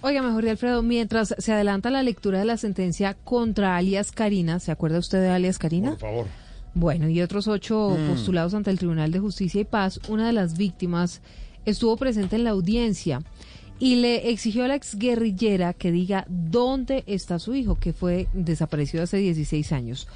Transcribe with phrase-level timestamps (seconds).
[0.00, 4.60] Oiga, mejor de Alfredo, mientras se adelanta la lectura de la sentencia contra alias Karina,
[4.60, 5.90] ¿se acuerda usted de alias Karina?
[5.90, 6.26] Por favor.
[6.74, 10.56] Bueno, y otros ocho postulados ante el Tribunal de Justicia y Paz, una de las
[10.56, 11.20] víctimas
[11.64, 13.22] estuvo presente en la audiencia
[13.80, 19.02] y le exigió a la exguerrillera que diga dónde está su hijo, que fue desaparecido
[19.02, 20.06] hace 16 años.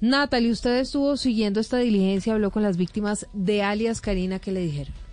[0.00, 4.60] Natalie, usted estuvo siguiendo esta diligencia, habló con las víctimas de alias Karina, ¿qué le
[4.60, 5.03] dijeron?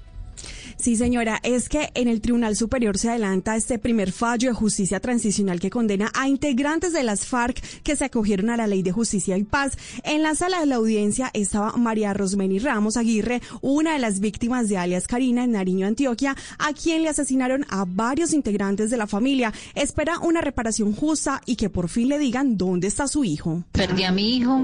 [0.82, 5.00] Sí, señora, es que en el Tribunal Superior se adelanta este primer fallo de justicia
[5.00, 8.92] transicional que condena a integrantes de las FARC que se acogieron a la Ley de
[8.92, 9.78] Justicia y Paz.
[10.04, 14.70] En la sala de la audiencia estaba María Rosmeni Ramos Aguirre, una de las víctimas
[14.70, 19.06] de alias Karina en Nariño, Antioquia, a quien le asesinaron a varios integrantes de la
[19.06, 19.54] familia.
[19.76, 23.64] Espera una reparación justa y que por fin le digan dónde está su hijo.
[23.72, 24.60] Perdí a mi hijo,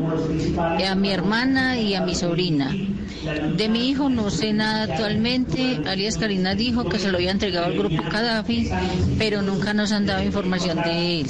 [0.60, 2.76] a mi hermana y a mi sobrina.
[3.56, 5.82] De mi hijo no sé nada actualmente.
[5.86, 8.70] Alias Karina dijo que se lo había entregado al grupo Gaddafi,
[9.18, 11.28] pero nunca nos han dado información de él.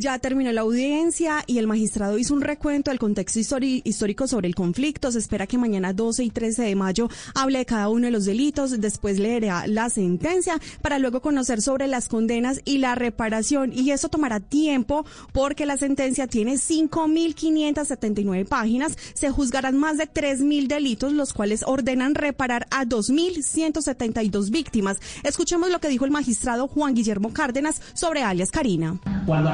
[0.00, 4.54] Ya terminó la audiencia y el magistrado hizo un recuento del contexto histórico sobre el
[4.54, 5.10] conflicto.
[5.10, 8.24] Se espera que mañana 12 y 13 de mayo hable de cada uno de los
[8.24, 8.80] delitos.
[8.80, 13.72] Después leerá la sentencia para luego conocer sobre las condenas y la reparación.
[13.72, 18.96] Y eso tomará tiempo porque la sentencia tiene 5.579 páginas.
[19.14, 24.98] Se juzgarán más de 3.000 delitos, los cuales ordenan reparar a 2.172 víctimas.
[25.24, 29.00] Escuchemos lo que dijo el magistrado Juan Guillermo Cárdenas sobre alias Karina.
[29.26, 29.50] Cuando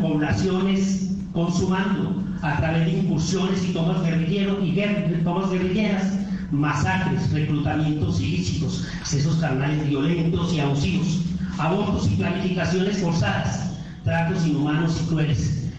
[0.00, 4.74] poblaciones consumando a través de incursiones y tomas guerrilleros y
[5.22, 6.18] tomas guerrilleras,
[6.50, 11.20] masacres, reclutamientos ilícitos, accesos carnales violentos y abusivos,
[11.58, 15.69] abortos y planificaciones forzadas, tratos inhumanos y crueles.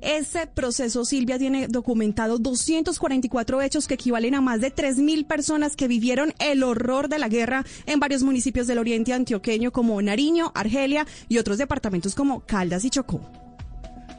[0.00, 5.88] Este proceso, Silvia, tiene documentado 244 hechos que equivalen a más de 3.000 personas que
[5.88, 11.06] vivieron el horror de la guerra en varios municipios del oriente antioqueño como Nariño, Argelia
[11.28, 13.20] y otros departamentos como Caldas y Chocó.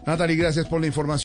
[0.06, 1.18] Natalie, gracias por la información.